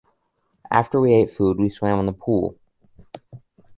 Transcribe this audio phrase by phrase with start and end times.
[0.71, 2.57] After we ate food, we swam in the pool.